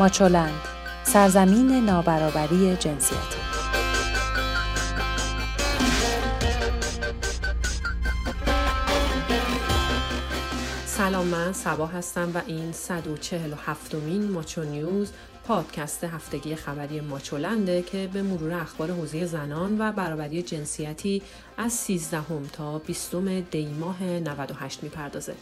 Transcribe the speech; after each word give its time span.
ماچولند 0.00 0.60
سرزمین 1.04 1.84
نابرابری 1.84 2.76
جنسیتی 2.76 3.38
سلام 10.86 11.26
من 11.26 11.52
سبا 11.52 11.86
هستم 11.86 12.30
و 12.34 12.40
این 12.46 12.72
147 12.72 13.94
مین 13.94 14.30
ماچو 14.30 14.64
نیوز 14.64 15.12
پادکست 15.44 16.04
هفتگی 16.04 16.56
خبری 16.56 17.00
ماچولنده 17.00 17.82
که 17.82 18.08
به 18.12 18.22
مرور 18.22 18.54
اخبار 18.54 18.90
حوزه 18.90 19.26
زنان 19.26 19.80
و 19.80 19.92
برابری 19.92 20.42
جنسیتی 20.42 21.22
از 21.56 21.72
13 21.72 22.22
تا 22.52 22.78
20 22.78 23.14
دی 23.50 23.66
ماه 23.66 24.02
98 24.02 24.82
می‌پردازه. 24.82 25.34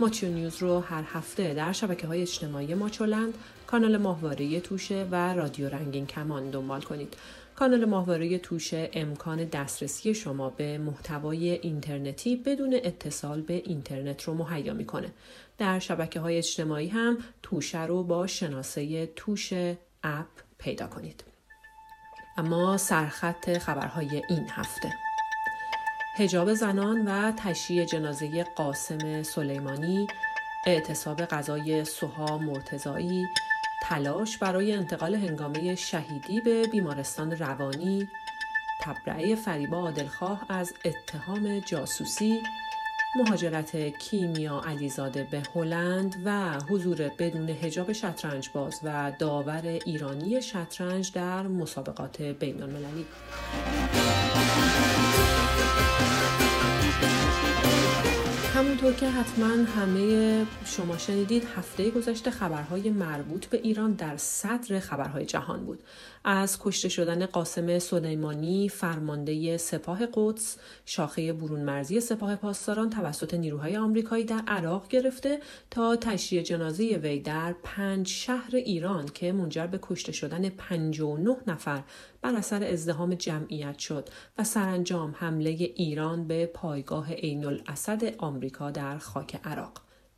ماچو 0.00 0.26
نیوز 0.26 0.62
رو 0.62 0.80
هر 0.80 1.04
هفته 1.12 1.54
در 1.54 1.72
شبکه 1.72 2.06
های 2.06 2.22
اجتماعی 2.22 2.74
ماچولند، 2.74 3.34
کانال 3.72 3.96
ماهواره 3.96 4.60
توشه 4.60 5.06
و 5.10 5.34
رادیو 5.34 5.68
رنگین 5.68 6.06
کمان 6.06 6.50
دنبال 6.50 6.80
کنید. 6.80 7.14
کانال 7.56 7.84
ماهواره 7.84 8.38
توشه 8.38 8.90
امکان 8.92 9.44
دسترسی 9.44 10.14
شما 10.14 10.50
به 10.50 10.78
محتوای 10.78 11.50
اینترنتی 11.50 12.36
بدون 12.36 12.74
اتصال 12.84 13.40
به 13.40 13.54
اینترنت 13.54 14.22
رو 14.22 14.34
مهیا 14.34 14.74
می‌کنه. 14.74 15.12
در 15.58 15.78
شبکه 15.78 16.20
های 16.20 16.38
اجتماعی 16.38 16.88
هم 16.88 17.18
توشه 17.42 17.82
رو 17.82 18.02
با 18.02 18.26
شناسه 18.26 19.06
توشه 19.06 19.78
اپ 20.02 20.26
پیدا 20.58 20.86
کنید. 20.86 21.24
اما 22.36 22.76
سرخط 22.76 23.58
خبرهای 23.58 24.22
این 24.28 24.46
هفته 24.50 24.92
هجاب 26.16 26.54
زنان 26.54 27.08
و 27.08 27.32
تشییع 27.32 27.84
جنازه 27.84 28.44
قاسم 28.56 29.22
سلیمانی 29.22 30.06
اعتصاب 30.66 31.24
غذای 31.24 31.84
سوها 31.84 32.38
مرتزایی 32.38 33.26
تلاش 33.82 34.38
برای 34.38 34.72
انتقال 34.72 35.14
هنگامه 35.14 35.74
شهیدی 35.74 36.40
به 36.40 36.66
بیمارستان 36.66 37.32
روانی 37.32 38.08
تبرعه 38.80 39.34
فریبا 39.34 39.76
عادلخواه 39.76 40.46
از 40.48 40.72
اتهام 40.84 41.58
جاسوسی 41.58 42.42
مهاجرت 43.16 43.76
کیمیا 43.76 44.60
علیزاده 44.66 45.28
به 45.30 45.42
هلند 45.54 46.22
و 46.24 46.60
حضور 46.70 47.10
بدون 47.18 47.48
هجاب 47.48 47.92
شطرنج 47.92 48.50
باز 48.54 48.80
و 48.84 49.12
داور 49.18 49.62
ایرانی 49.66 50.42
شطرنج 50.42 51.12
در 51.12 51.42
مسابقات 51.42 52.22
بین 52.22 52.62
المللی 52.62 53.06
همونطور 58.82 59.00
که 59.00 59.16
حتما 59.16 59.46
همه 59.46 60.46
شما 60.64 60.98
شنیدید 60.98 61.44
هفته 61.56 61.90
گذشته 61.90 62.30
خبرهای 62.30 62.90
مربوط 62.90 63.46
به 63.46 63.56
ایران 63.58 63.92
در 63.92 64.16
صدر 64.16 64.80
خبرهای 64.80 65.24
جهان 65.24 65.64
بود. 65.64 65.82
از 66.24 66.58
کشته 66.62 66.88
شدن 66.88 67.26
قاسم 67.26 67.78
سلیمانی 67.78 68.68
فرمانده 68.68 69.56
سپاه 69.56 70.06
قدس 70.14 70.56
شاخه 70.86 71.32
برون 71.32 71.60
مرزی 71.60 72.00
سپاه 72.00 72.36
پاسداران 72.36 72.90
توسط 72.90 73.34
نیروهای 73.34 73.76
آمریکایی 73.76 74.24
در 74.24 74.42
عراق 74.46 74.88
گرفته 74.88 75.40
تا 75.70 75.96
تشییع 75.96 76.42
جنازه 76.42 76.84
وی 76.84 77.20
در 77.20 77.54
پنج 77.62 78.08
شهر 78.08 78.56
ایران 78.56 79.06
که 79.06 79.32
منجر 79.32 79.66
به 79.66 79.78
کشته 79.82 80.12
شدن 80.12 80.48
59 80.48 81.36
نفر 81.46 81.82
بر 82.22 82.34
اثر 82.34 82.64
ازدهام 82.64 83.14
جمعیت 83.14 83.78
شد 83.78 84.08
و 84.38 84.44
سرانجام 84.44 85.14
حمله 85.18 85.48
ایران 85.50 86.26
به 86.26 86.46
پایگاه 86.46 87.12
عین 87.12 87.44
الاسد 87.44 88.14
آمریکا 88.18 88.70
در 88.72 88.98
خاک 88.98 89.40
عراق. 89.44 89.72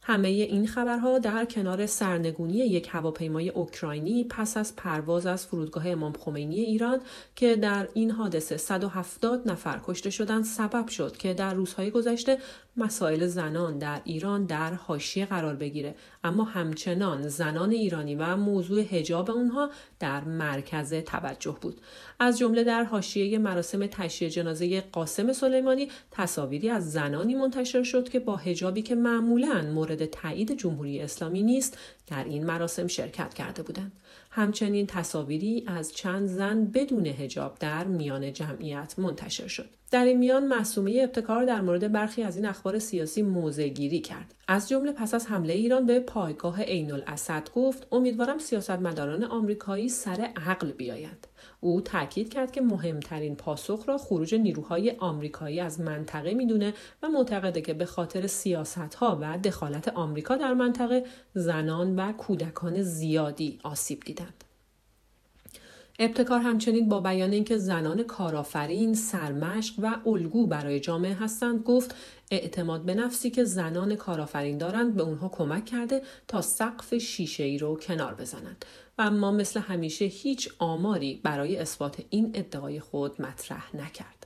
همه 0.07 0.29
این 0.29 0.67
خبرها 0.67 1.19
در 1.19 1.45
کنار 1.45 1.87
سرنگونی 1.87 2.55
یک 2.55 2.89
هواپیمای 2.93 3.49
اوکراینی 3.49 4.25
پس 4.25 4.57
از 4.57 4.77
پرواز 4.77 5.27
از 5.27 5.47
فرودگاه 5.47 5.89
امام 5.89 6.13
خمینی 6.13 6.61
ایران 6.61 7.01
که 7.37 7.57
در 7.57 7.89
این 7.95 8.11
حادثه 8.11 8.57
170 8.57 9.51
نفر 9.51 9.81
کشته 9.85 10.11
شدند 10.11 10.45
سبب 10.45 10.89
شد 10.89 11.17
که 11.17 11.35
در 11.35 11.55
روزهای 11.55 11.91
گذشته 11.91 12.39
مسائل 12.77 13.27
زنان 13.27 13.79
در 13.79 14.01
ایران 14.05 14.45
در 14.45 14.75
حاشیه 14.75 15.27
قرار 15.27 15.55
بگیره. 15.55 15.95
اما 16.25 16.45
همچنان 16.45 17.29
زنان 17.29 17.71
ایرانی 17.71 18.15
و 18.15 18.37
موضوع 18.37 18.83
حجاب 18.83 19.31
اونها 19.31 19.71
در 20.01 20.25
مرکز 20.25 20.95
توجه 20.95 21.59
بود. 21.61 21.81
از 22.21 22.39
جمله 22.39 22.65
در 22.65 22.85
حاشیه 22.85 23.39
مراسم 23.39 23.87
تشییع 23.87 24.31
جنازه 24.31 24.81
قاسم 24.81 25.33
سلیمانی 25.33 25.89
تصاویری 26.11 26.71
از 26.71 26.93
زنانی 26.93 27.35
منتشر 27.35 27.83
شد 27.83 28.09
که 28.09 28.21
با 28.21 28.37
حجابی 28.37 28.83
که 28.83 28.95
معمولا 28.95 29.63
مورد 29.63 30.07
تایید 30.07 30.59
جمهوری 30.59 31.01
اسلامی 31.01 31.43
نیست 31.43 31.79
در 32.07 32.25
این 32.25 32.47
مراسم 32.47 32.87
شرکت 32.87 33.35
کرده 33.35 33.63
بودند. 33.63 33.93
همچنین 34.31 34.87
تصاویری 34.87 35.65
از 35.67 35.93
چند 35.93 36.27
زن 36.27 36.65
بدون 36.65 37.07
هجاب 37.07 37.57
در 37.61 37.85
میان 37.85 38.33
جمعیت 38.33 38.95
منتشر 38.99 39.47
شد. 39.47 39.69
در 39.91 40.05
این 40.05 40.19
میان 40.19 40.47
محسومه 40.47 41.01
ابتکار 41.03 41.45
در 41.45 41.61
مورد 41.61 41.93
برخی 41.93 42.23
از 42.23 42.37
این 42.37 42.47
اخبار 42.47 42.79
سیاسی 42.79 43.23
موضع 43.23 43.69
گیری 43.69 44.01
کرد 44.01 44.35
از 44.49 44.69
جمله 44.69 44.93
پس 44.93 45.15
از 45.15 45.27
حمله 45.27 45.53
ایران 45.53 45.87
به 45.87 46.01
پایگاه 46.01 46.63
عین 46.63 46.93
الاسد 46.93 47.49
گفت 47.55 47.87
امیدوارم 47.93 48.39
سیاستمداران 48.39 49.25
آمریکایی 49.25 49.89
سر 49.89 50.31
عقل 50.47 50.73
بیایند 50.73 51.27
او 51.61 51.81
تاکید 51.81 52.29
کرد 52.29 52.53
که 52.53 52.61
مهمترین 52.61 53.37
پاسخ 53.37 53.85
را 53.89 53.99
خروج 53.99 54.35
نیروهای 54.35 54.91
آمریکایی 54.99 55.61
از 55.61 55.81
منطقه 55.81 56.35
می‌دونه 56.35 56.75
و 57.03 57.09
معتقده 57.09 57.61
که 57.61 57.75
به 57.75 57.85
خاطر 57.85 58.27
سیاست 58.27 58.95
ها 58.95 59.19
و 59.21 59.39
دخالت 59.39 59.89
آمریکا 59.89 60.37
در 60.37 60.55
منطقه 60.55 61.05
زنان 61.35 61.97
و 61.97 62.13
کودکان 62.13 62.83
زیادی 62.83 63.59
آسیب 63.63 64.01
دیدند. 64.01 64.45
ابتکار 65.99 66.41
همچنین 66.41 66.89
با 66.89 67.01
بیان 67.01 67.33
اینکه 67.33 67.59
زنان 67.59 68.03
کارآفرین، 68.03 68.95
سرمشق 68.95 69.75
و 69.79 70.09
الگو 70.09 70.47
برای 70.47 70.81
جامعه 70.81 71.15
هستند 71.15 71.63
گفت 71.63 71.95
اعتماد 72.31 72.85
به 72.85 72.95
نفسی 72.95 73.31
که 73.31 73.45
زنان 73.45 73.97
کارآفرین 73.97 74.59
دارند 74.59 74.95
به 74.95 75.03
اونها 75.03 75.29
کمک 75.29 75.65
کرده 75.65 76.03
تا 76.29 76.43
سقف 76.43 76.95
شیشه 76.95 77.45
ای 77.45 77.59
رو 77.59 77.77
کنار 77.77 78.15
بزنند 78.15 78.65
و 78.99 79.03
اما 79.03 79.31
مثل 79.31 79.61
همیشه 79.61 80.05
هیچ 80.05 80.49
آماری 80.59 81.21
برای 81.23 81.57
اثبات 81.57 82.03
این 82.11 82.31
ادعای 82.35 82.81
خود 82.81 83.23
مطرح 83.23 83.77
نکرد. 83.77 84.24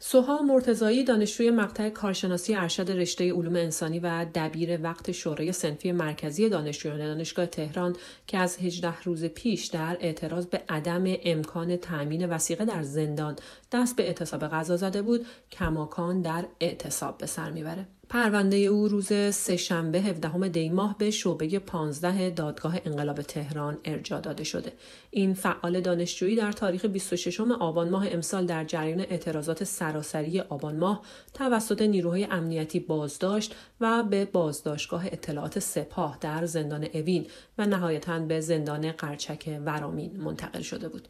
سوها 0.00 0.42
مرتزایی 0.42 1.04
دانشجوی 1.04 1.50
مقطع 1.50 1.88
کارشناسی 1.90 2.54
ارشد 2.54 2.90
رشته 2.90 3.32
علوم 3.32 3.56
انسانی 3.56 3.98
و 4.00 4.26
دبیر 4.34 4.82
وقت 4.82 5.12
شورای 5.12 5.52
سنفی 5.52 5.92
مرکزی 5.92 6.48
دانشجویان 6.48 6.98
دانشگاه 6.98 7.46
تهران 7.46 7.96
که 8.26 8.38
از 8.38 8.58
18 8.58 9.02
روز 9.02 9.24
پیش 9.24 9.66
در 9.66 9.96
اعتراض 10.00 10.46
به 10.46 10.62
عدم 10.68 11.04
امکان 11.06 11.76
تأمین 11.76 12.26
وسیقه 12.26 12.64
در 12.64 12.82
زندان 12.82 13.36
دست 13.72 13.96
به 13.96 14.02
اعتصاب 14.02 14.48
غذا 14.48 14.76
زده 14.76 15.02
بود 15.02 15.26
کماکان 15.52 16.22
در 16.22 16.44
اعتصاب 16.60 17.18
به 17.18 17.26
سر 17.26 17.50
می‌بره. 17.50 17.86
پرونده 18.10 18.56
او 18.56 18.88
روز 18.88 19.12
سهشنبه 19.34 20.00
17 20.00 20.48
دی 20.48 20.68
ماه 20.68 20.98
به 20.98 21.10
شعبه 21.10 21.58
15 21.58 22.30
دادگاه 22.30 22.78
انقلاب 22.84 23.22
تهران 23.22 23.78
ارجاع 23.84 24.20
داده 24.20 24.44
شده. 24.44 24.72
این 25.10 25.34
فعال 25.34 25.80
دانشجویی 25.80 26.36
در 26.36 26.52
تاریخ 26.52 26.84
26 26.84 27.40
آبان 27.40 27.90
ماه 27.90 28.06
امسال 28.10 28.46
در 28.46 28.64
جریان 28.64 29.00
اعتراضات 29.00 29.64
سراسری 29.64 30.40
آبان 30.40 30.76
ماه 30.76 31.02
توسط 31.34 31.82
نیروهای 31.82 32.24
امنیتی 32.24 32.80
بازداشت 32.80 33.54
و 33.80 34.02
به 34.02 34.24
بازداشتگاه 34.24 35.06
اطلاعات 35.06 35.58
سپاه 35.58 36.18
در 36.20 36.46
زندان 36.46 36.86
اوین 36.94 37.26
و 37.58 37.66
نهایتا 37.66 38.18
به 38.18 38.40
زندان 38.40 38.92
قرچک 38.92 39.60
ورامین 39.64 40.16
منتقل 40.16 40.62
شده 40.62 40.88
بود. 40.88 41.08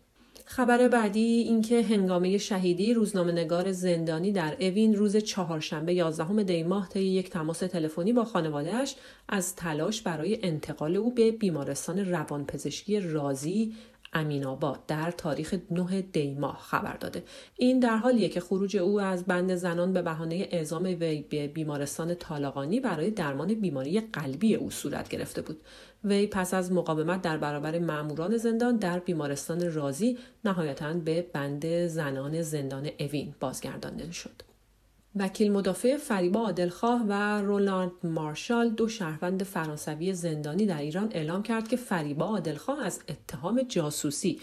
خبر 0.50 0.88
بعدی 0.88 1.20
اینکه 1.20 1.82
هنگامه 1.82 2.38
شهیدی 2.38 2.94
روزنامه 2.94 3.32
نگار 3.32 3.72
زندانی 3.72 4.32
در 4.32 4.56
اوین 4.60 4.96
روز 4.96 5.16
چهارشنبه 5.16 5.94
11 5.94 6.42
دی 6.42 6.62
ماه 6.62 6.88
طی 6.88 7.00
یک 7.00 7.30
تماس 7.30 7.58
تلفنی 7.58 8.12
با 8.12 8.24
خانوادهش 8.24 8.94
از 9.28 9.56
تلاش 9.56 10.02
برای 10.02 10.38
انتقال 10.42 10.96
او 10.96 11.14
به 11.14 11.30
بیمارستان 11.30 11.98
روانپزشکی 11.98 13.00
رازی 13.00 13.74
امین 14.12 14.46
آباد 14.46 14.86
در 14.86 15.10
تاریخ 15.10 15.54
9 15.70 16.02
دی 16.02 16.34
ماه 16.34 16.58
خبر 16.62 16.96
داده. 16.96 17.22
این 17.56 17.80
در 17.80 17.96
حالیه 17.96 18.28
که 18.28 18.40
خروج 18.40 18.76
او 18.76 19.00
از 19.00 19.24
بند 19.24 19.54
زنان 19.54 19.92
به 19.92 20.02
بهانه 20.02 20.48
اعزام 20.50 20.84
وی 20.84 21.24
به 21.30 21.48
بیمارستان 21.48 22.14
طالقانی 22.14 22.80
برای 22.80 23.10
درمان 23.10 23.54
بیماری 23.54 24.00
قلبی 24.00 24.54
او 24.54 24.70
صورت 24.70 25.08
گرفته 25.08 25.42
بود. 25.42 25.60
وی 26.04 26.26
پس 26.26 26.54
از 26.54 26.72
مقاومت 26.72 27.22
در 27.22 27.36
برابر 27.36 27.78
ماموران 27.78 28.36
زندان 28.36 28.76
در 28.76 28.98
بیمارستان 28.98 29.72
رازی 29.72 30.18
نهایتا 30.44 30.92
به 30.92 31.26
بند 31.32 31.86
زنان 31.86 32.42
زندان 32.42 32.88
اوین 33.00 33.34
بازگردانده 33.40 34.12
شد. 34.12 34.42
وکیل 35.16 35.52
مدافع 35.52 35.96
فریبا 35.96 36.40
عادلخواه 36.40 37.02
و 37.08 37.12
رولارد 37.42 37.92
مارشال 38.04 38.70
دو 38.70 38.88
شهروند 38.88 39.42
فرانسوی 39.42 40.12
زندانی 40.12 40.66
در 40.66 40.78
ایران 40.78 41.08
اعلام 41.12 41.42
کرد 41.42 41.68
که 41.68 41.76
فریبا 41.76 42.24
عادلخواه 42.24 42.84
از 42.84 43.00
اتهام 43.08 43.62
جاسوسی 43.62 44.40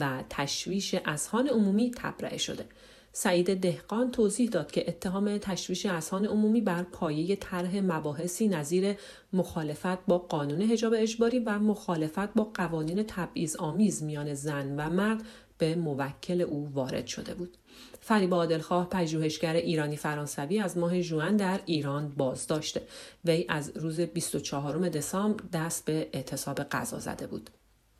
و 0.00 0.24
تشویش 0.30 0.94
اذهان 1.04 1.48
عمومی 1.48 1.90
تبرئه 1.96 2.38
شده. 2.38 2.64
سعید 3.12 3.60
دهقان 3.60 4.10
توضیح 4.10 4.50
داد 4.50 4.70
که 4.70 4.88
اتهام 4.88 5.38
تشویش 5.38 5.86
اذهان 5.86 6.26
عمومی 6.26 6.60
بر 6.60 6.82
پایه 6.82 7.36
طرح 7.36 7.80
مباحثی 7.80 8.48
نظیر 8.48 8.96
مخالفت 9.32 10.06
با 10.06 10.18
قانون 10.18 10.62
حجاب 10.62 10.94
اجباری 10.96 11.38
و 11.38 11.58
مخالفت 11.58 12.34
با 12.34 12.50
قوانین 12.54 13.02
تبعیض 13.02 13.56
آمیز 13.56 14.02
میان 14.02 14.34
زن 14.34 14.76
و 14.76 14.90
مرد 14.90 15.22
به 15.58 15.74
موکل 15.74 16.40
او 16.40 16.68
وارد 16.74 17.06
شده 17.06 17.34
بود. 17.34 17.56
فریبا 18.00 18.36
عادلخواه 18.36 18.88
پژوهشگر 18.88 19.54
ایرانی 19.54 19.96
فرانسوی 19.96 20.60
از 20.60 20.78
ماه 20.78 21.02
جوان 21.02 21.36
در 21.36 21.60
ایران 21.66 22.08
بازداشته 22.08 22.82
وی 23.24 23.46
از 23.48 23.72
روز 23.76 24.00
24 24.00 24.88
دسامبر 24.88 25.44
دست 25.52 25.84
به 25.84 26.08
اعتصاب 26.12 26.58
غذا 26.62 26.98
زده 26.98 27.26
بود 27.26 27.50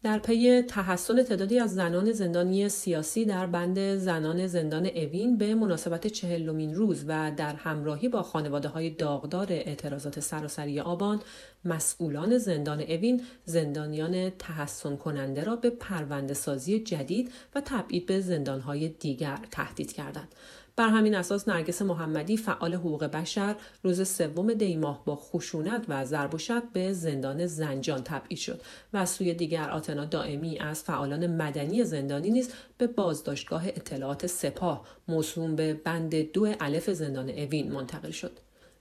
در 0.02 0.19
پی 0.19 0.62
تحسن 0.62 1.22
تعدادی 1.22 1.58
از 1.58 1.75
زنان 1.75 2.12
زندانی 2.12 2.69
سیاسی 2.69 3.25
در 3.25 3.46
بند 3.46 3.96
زنان 3.96 4.46
زندان 4.46 4.87
اوین 4.87 5.38
به 5.38 5.54
مناسبت 5.54 6.06
چهلمین 6.06 6.75
روز 6.75 7.04
و 7.08 7.32
در 7.37 7.54
همراهی 7.54 8.08
با 8.08 8.22
خانواده 8.22 8.69
های 8.69 8.90
داغدار 8.90 9.46
اعتراضات 9.50 10.20
سراسری 10.20 10.81
آبان 10.81 11.20
مسئولان 11.64 12.38
زندان 12.38 12.81
اوین 12.81 13.22
زندانیان 13.44 14.31
تحسن 14.31 14.96
کننده 14.96 15.44
را 15.44 15.56
به 15.56 15.70
پرونده 15.70 16.34
سازی 16.34 16.81
جدید 16.81 17.32
و 17.55 17.60
تبعید 17.64 18.06
به 18.06 18.20
زندانهای 18.20 18.88
دیگر 18.88 19.38
تهدید 19.50 19.93
کردند. 19.93 20.34
بر 20.78 20.88
همین 20.88 21.14
اساس 21.14 21.49
نرگس 21.49 21.82
محمدی 21.82 22.37
فعال 22.37 22.75
حقوق 22.75 23.05
بشر 23.05 23.56
روز 23.82 24.08
سوم 24.08 24.55
دی 24.55 24.76
ماه 24.76 25.05
با 25.05 25.16
خشونت 25.16 25.84
و 25.88 26.05
ضرب 26.05 26.34
و 26.34 26.38
به 26.72 26.93
زندان 26.93 27.46
زنجان 27.46 28.02
تبعید 28.02 28.38
شد 28.38 28.61
و 28.93 28.96
از 28.96 29.11
سوی 29.11 29.34
دیگر 29.34 29.70
آتنا 29.70 30.04
دائمی 30.04 30.58
از 30.58 30.82
فعالان 30.82 31.26
مدنی 31.26 31.84
زندانی 31.84 32.31
نیز 32.31 32.50
به 32.78 32.87
بازداشتگاه 32.87 33.66
اطلاعات 33.66 34.26
سپاه 34.26 34.84
موسوم 35.08 35.56
به 35.56 35.75
بند 35.75 36.14
دو 36.14 36.54
الف 36.61 36.90
زندان 36.90 37.31
اوین 37.31 37.72
منتقل 37.72 38.11
شد 38.11 38.32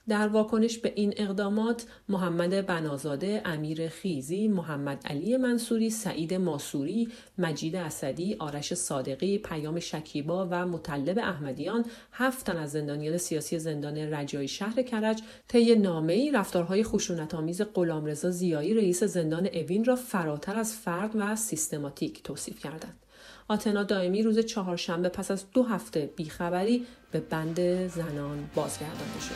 در 0.10 0.28
واکنش 0.28 0.78
به 0.78 0.94
این 0.96 1.14
اقدامات 1.18 1.86
محمد 2.10 2.66
بنازاده، 2.66 3.42
امیر 3.46 3.88
خیزی، 3.88 4.48
محمد 4.48 5.02
علی 5.06 5.38
منصوری، 5.38 5.90
سعید 5.90 6.34
ماسوری، 6.34 7.10
مجید 7.38 7.76
اسدی، 7.76 8.36
آرش 8.40 8.74
صادقی، 8.74 9.38
پیام 9.38 9.80
شکیبا 9.80 10.48
و 10.52 10.66
مطلب 10.66 11.20
احمدیان 11.20 11.86
هفت 12.12 12.46
تن 12.46 12.58
از 12.58 12.72
زندانیان 12.72 13.18
سیاسی 13.18 13.60
زندان 13.60 13.98
رجایی 13.98 14.48
شهر 14.48 14.82
کرج 14.82 15.22
طی 15.48 15.76
نامه‌ای 15.76 16.32
رفتارهای 16.32 16.84
خشونت‌آمیز 16.84 17.62
غلامرضا 17.62 18.32
زیایی 18.32 18.74
رئیس 18.74 19.04
زندان 19.04 19.48
اوین 19.54 19.86
را 19.86 19.96
فراتر 19.96 20.60
از 20.60 20.74
فرد 20.74 21.12
و 21.16 21.36
سیستماتیک 21.36 22.24
توصیف 22.24 22.60
کردند. 22.60 23.07
آتنا 23.50 23.84
دائمی 23.84 24.24
روز 24.24 24.40
چهارشنبه 24.40 25.10
پس 25.10 25.32
از 25.32 25.46
دو 25.52 25.64
هفته 25.64 26.10
بیخبری 26.16 26.86
به 27.12 27.20
بند 27.20 27.88
زنان 27.88 28.50
بازگردانده 28.56 29.20
شد. 29.20 29.34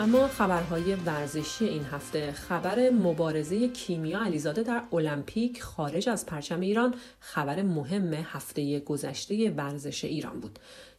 اما 0.00 0.28
خبرهای 0.28 0.94
ورزشی 0.94 1.64
این 1.64 1.84
هفته 1.84 2.32
خبر 2.32 2.90
مبارزه 2.90 3.68
کیمیا 3.68 4.24
علیزاده 4.24 4.62
در 4.62 4.82
المپیک 4.92 5.62
خارج 5.62 6.08
از 6.08 6.26
پرچم 6.26 6.60
ایران 6.60 6.94
خبر 7.20 7.62
مهم 7.62 8.14
هفته 8.14 8.80
گذشته 8.80 9.50
ورزش 9.50 10.04
ایران 10.04 10.40
بود 10.40 10.58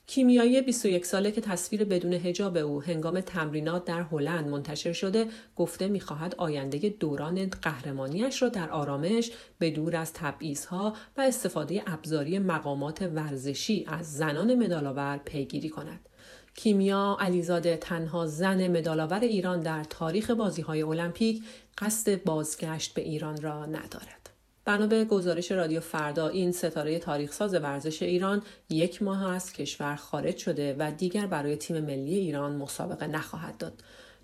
کیمیایی 0.09 0.61
21 0.61 1.05
ساله 1.05 1.31
که 1.31 1.41
تصویر 1.41 1.83
بدون 1.83 2.13
هجاب 2.13 2.57
او 2.57 2.81
هنگام 2.81 3.21
تمرینات 3.21 3.85
در 3.85 4.01
هلند 4.01 4.47
منتشر 4.47 4.93
شده 4.93 5.25
گفته 5.55 5.87
می‌خواهد 5.87 6.35
آینده 6.37 6.89
دوران 6.89 7.49
قهرمانیش 7.61 8.41
را 8.41 8.49
در 8.49 8.69
آرامش 8.69 9.31
به 9.59 9.71
دور 9.71 9.95
از 9.95 10.13
تبعیضها 10.13 10.93
و 11.17 11.21
استفاده 11.21 11.83
ابزاری 11.87 12.39
مقامات 12.39 13.01
ورزشی 13.01 13.85
از 13.87 14.17
زنان 14.17 14.55
مدالآور 14.55 15.17
پیگیری 15.25 15.69
کند. 15.69 16.09
کیمیا 16.55 17.17
علیزاده 17.19 17.77
تنها 17.77 18.25
زن 18.25 18.67
مدالآور 18.67 19.19
ایران 19.19 19.59
در 19.59 19.83
تاریخ 19.83 20.31
بازی 20.31 20.61
های 20.61 20.81
المپیک 20.81 21.43
قصد 21.77 22.23
بازگشت 22.23 22.93
به 22.93 23.01
ایران 23.01 23.41
را 23.41 23.65
ندارد. 23.65 24.18
بنا 24.69 24.87
به 24.87 25.05
گزارش 25.05 25.51
رادیو 25.51 25.79
فردا 25.79 26.27
این 26.27 26.51
ستاره 26.51 26.99
تاریخساز 26.99 27.53
ورزش 27.53 28.01
ایران 28.01 28.41
یک 28.69 29.03
ماه 29.03 29.33
از 29.33 29.53
کشور 29.53 29.95
خارج 29.95 30.37
شده 30.37 30.75
و 30.79 30.91
دیگر 30.97 31.27
برای 31.27 31.55
تیم 31.55 31.79
ملی 31.79 32.15
ایران 32.15 32.55
مسابقه 32.55 33.07
نخواهد 33.07 33.57
داد. 33.57 33.73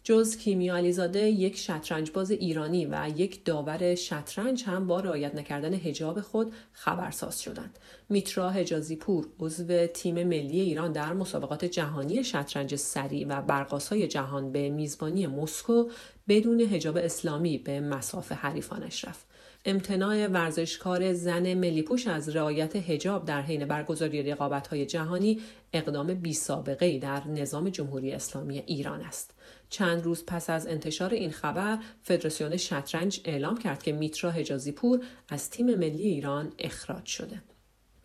جز 0.04 0.38
کیمیا 0.38 0.76
علیزاده 0.76 1.20
یک 1.20 1.58
شطرنج 1.58 2.12
باز 2.12 2.32
ایرانی 2.32 2.86
و 2.86 3.12
یک 3.16 3.46
داور 3.46 3.96
شطرنج 3.96 4.64
هم 4.64 4.88
با 4.88 5.00
رعایت 5.00 5.36
نکردن 5.36 5.74
هجاب 5.74 6.22
خود 6.22 6.54
خبرساز 6.72 7.42
شدند. 7.42 7.80
میترا 8.10 8.50
حجازی 8.50 8.96
پور 8.96 9.28
عضو 9.40 9.88
تیم 9.88 10.24
ملی 10.24 10.60
ایران 10.60 10.92
در 10.92 11.14
مسابقات 11.14 11.66
جهانی 11.66 12.24
شطرنج 12.24 12.76
سریع 12.76 13.28
و 13.28 13.42
برقاسای 13.42 14.08
جهان 14.08 14.52
به 14.52 14.70
میزبانی 14.70 15.28
مسکو 15.28 15.90
بدون 16.28 16.60
هجاب 16.60 16.98
اسلامی 16.98 17.58
به 17.58 17.80
مساف 17.80 18.32
حریفانش 18.32 19.06
رفت. 19.06 19.35
امتناع 19.68 20.28
ورزشکار 20.28 21.14
زن 21.14 21.54
ملیپوش 21.54 22.08
از 22.08 22.36
رعایت 22.36 22.76
هجاب 22.76 23.26
در 23.26 23.42
حین 23.42 23.66
برگزاری 23.66 24.30
های 24.72 24.86
جهانی 24.86 25.42
اقدام 25.74 26.14
بی 26.14 26.34
سابقه 26.34 27.00
در 27.00 27.28
نظام 27.28 27.70
جمهوری 27.70 28.12
اسلامی 28.12 28.60
ایران 28.60 29.02
است. 29.02 29.34
چند 29.70 30.04
روز 30.04 30.26
پس 30.26 30.50
از 30.50 30.68
انتشار 30.68 31.14
این 31.14 31.32
خبر 31.32 31.78
فدراسیون 32.04 32.58
شطرنج 32.58 33.22
اعلام 33.26 33.58
کرد 33.58 33.84
که 33.84 33.92
میترا 33.92 34.32
حجازی 34.32 34.72
پور 34.72 35.06
از 35.30 35.50
تیم 35.50 35.76
ملی 35.76 36.04
ایران 36.04 36.52
اخراج 36.60 37.06
شده. 37.06 37.42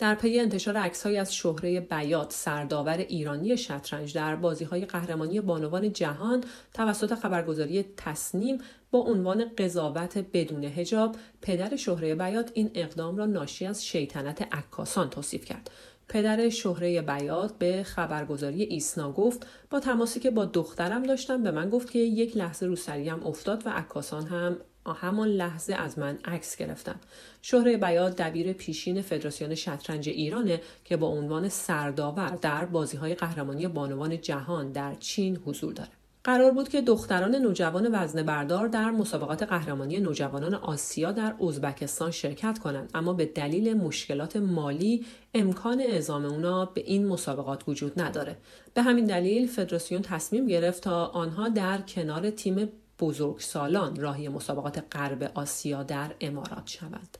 در 0.00 0.14
پی 0.14 0.41
انتشار 0.41 0.76
عکسهایی 0.76 1.17
از 1.17 1.35
شهره 1.35 1.81
بیات 1.81 2.32
سرداور 2.32 2.97
ایرانی 2.97 3.56
شطرنج 3.56 4.14
در 4.14 4.35
های 4.70 4.85
قهرمانی 4.85 5.41
بانوان 5.41 5.93
جهان 5.93 6.44
توسط 6.75 7.14
خبرگزاری 7.14 7.85
تصنیم 7.97 8.58
با 8.91 8.99
عنوان 8.99 9.44
قضاوت 9.58 10.25
بدون 10.32 10.64
هجاب 10.64 11.17
پدر 11.43 11.76
شهره 11.76 12.14
بیات 12.14 12.50
این 12.55 12.70
اقدام 12.75 13.17
را 13.17 13.26
ناشی 13.26 13.67
از 13.67 13.87
شیطنت 13.87 14.55
عکاسان 14.55 15.11
توصیف 15.11 15.44
کرد. 15.44 15.70
پدر 16.08 16.49
شهره 16.49 17.03
بیات 17.03 17.58
به 17.58 17.82
خبرگزاری 17.82 18.62
ایسنا 18.62 19.12
گفت 19.12 19.46
با 19.70 19.81
تماسی 19.81 20.20
که 20.20 20.31
با 20.31 20.44
دخترم 20.44 21.03
داشتم 21.03 21.43
به 21.43 21.50
من 21.50 21.70
گفت 21.70 21.91
که 21.91 21.99
یک 21.99 22.37
لحظه 22.37 22.67
رو 22.67 22.76
سریم 22.76 23.26
افتاد 23.26 23.67
و 23.67 23.70
عکاسان 23.70 24.26
هم 24.26 24.56
همان 24.87 25.29
لحظه 25.29 25.75
از 25.75 25.99
من 25.99 26.19
عکس 26.25 26.56
گرفتن. 26.56 26.94
شهره 27.43 27.77
بیاد 27.77 28.17
دبیر 28.17 28.53
پیشین 28.53 29.03
فدراسیون 29.03 29.55
شطرنج 29.55 30.09
ایرانه 30.09 30.61
که 30.85 30.97
با 30.97 31.06
عنوان 31.06 31.49
سرداور 31.49 32.38
در 32.43 32.65
بازی 32.65 32.97
های 32.97 33.15
قهرمانی 33.15 33.69
بانوان 33.69 34.21
جهان 34.21 34.73
در 34.73 34.94
چین 34.94 35.37
حضور 35.37 35.73
داره. 35.73 35.91
قرار 36.25 36.50
بود 36.50 36.69
که 36.69 36.81
دختران 36.81 37.34
نوجوان 37.34 37.94
وزن 37.94 38.22
بردار 38.22 38.69
در 38.69 38.91
مسابقات 38.91 39.43
قهرمانی 39.43 40.01
نوجوانان 40.01 40.55
آسیا 40.55 41.13
در 41.13 41.34
ازبکستان 41.41 42.10
شرکت 42.10 42.58
کنند 42.58 42.91
اما 42.94 43.13
به 43.13 43.27
دلیل 43.27 43.75
مشکلات 43.75 44.37
مالی 44.37 45.06
امکان 45.34 45.81
اعزام 45.81 46.25
اونا 46.25 46.65
به 46.65 46.81
این 46.81 47.06
مسابقات 47.06 47.69
وجود 47.69 48.01
نداره 48.01 48.37
به 48.75 48.82
همین 48.82 49.05
دلیل 49.05 49.46
فدراسیون 49.46 50.03
تصمیم 50.03 50.46
گرفت 50.46 50.82
تا 50.82 51.06
آنها 51.06 51.49
در 51.49 51.79
کنار 51.79 52.31
تیم 52.31 52.69
بزرگسالان 53.01 53.97
راهی 53.97 54.29
مسابقات 54.29 54.85
غرب 54.93 55.31
آسیا 55.35 55.83
در 55.83 56.15
امارات 56.21 56.67
شوند. 56.67 57.19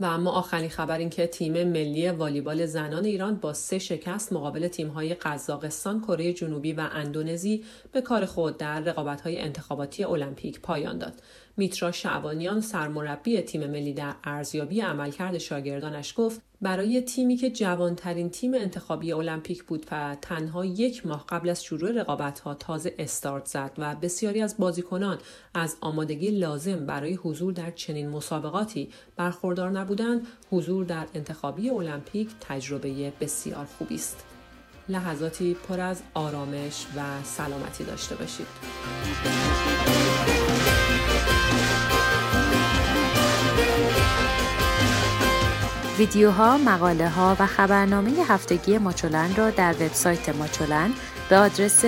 و 0.00 0.04
اما 0.04 0.30
آخرین 0.30 0.70
خبر 0.70 0.98
این 0.98 1.10
که 1.10 1.26
تیم 1.26 1.52
ملی 1.52 2.10
والیبال 2.10 2.66
زنان 2.66 3.04
ایران 3.04 3.34
با 3.36 3.52
سه 3.52 3.78
شکست 3.78 4.32
مقابل 4.32 4.68
تیم‌های 4.68 5.14
قزاقستان، 5.14 6.00
کره 6.00 6.32
جنوبی 6.32 6.72
و 6.72 6.88
اندونزی 6.92 7.64
به 7.92 8.00
کار 8.00 8.26
خود 8.26 8.56
در 8.56 8.80
رقابت‌های 8.80 9.38
انتخاباتی 9.38 10.04
المپیک 10.04 10.60
پایان 10.60 10.98
داد. 10.98 11.22
میترا 11.58 11.92
شعبانیان 11.92 12.60
سرمربی 12.60 13.40
تیم 13.40 13.70
ملی 13.70 13.92
در 13.92 14.14
ارزیابی 14.24 14.80
عملکرد 14.80 15.38
شاگردانش 15.38 16.14
گفت 16.16 16.40
برای 16.60 17.00
تیمی 17.00 17.36
که 17.36 17.50
جوانترین 17.50 18.30
تیم 18.30 18.54
انتخابی 18.54 19.12
المپیک 19.12 19.64
بود 19.64 19.86
و 19.90 20.16
تنها 20.22 20.64
یک 20.64 21.06
ماه 21.06 21.24
قبل 21.28 21.48
از 21.48 21.64
شروع 21.64 21.92
رقابت 21.92 22.40
ها 22.40 22.54
تازه 22.54 22.94
استارت 22.98 23.46
زد 23.46 23.72
و 23.78 23.94
بسیاری 23.94 24.42
از 24.42 24.56
بازیکنان 24.58 25.18
از 25.54 25.76
آمادگی 25.80 26.30
لازم 26.30 26.86
برای 26.86 27.14
حضور 27.14 27.52
در 27.52 27.70
چنین 27.70 28.08
مسابقاتی 28.08 28.88
برخوردار 29.16 29.70
نبودند 29.70 30.26
حضور 30.50 30.84
در 30.84 31.06
انتخابی 31.14 31.70
المپیک 31.70 32.28
تجربه 32.40 33.12
بسیار 33.20 33.64
خوبی 33.64 33.94
است. 33.94 34.37
لحظاتی 34.88 35.54
پر 35.54 35.80
از 35.80 36.02
آرامش 36.14 36.86
و 36.96 37.00
سلامتی 37.24 37.84
داشته 37.84 38.14
باشید 38.14 38.46
ویدیوها، 45.98 46.58
مقاله 46.58 47.08
ها 47.08 47.36
و 47.38 47.46
خبرنامه 47.46 48.10
هفتگی 48.28 48.78
ماچولن 48.78 49.36
را 49.36 49.50
در 49.50 49.72
وبسایت 49.72 50.28
ماچولن 50.28 50.90
به 51.28 51.36
آدرس 51.36 51.84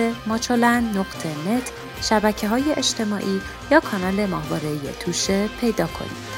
نت 1.47 1.71
شبکه 2.01 2.47
های 2.47 2.73
اجتماعی 2.77 3.41
یا 3.71 3.79
کانال 3.79 4.25
ماهواره 4.25 4.69
توشه 4.99 5.47
پیدا 5.61 5.87
کنید. 5.87 6.31